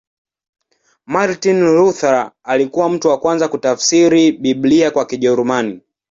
Martin 1.05 1.61
Luther 1.75 2.31
alikuwa 2.43 2.89
mtu 2.89 3.07
wa 3.07 3.17
kwanza 3.17 3.47
kutafsiri 3.47 4.31
Biblia 4.31 4.91
kwa 4.91 5.05
Kijerumani. 5.05 5.81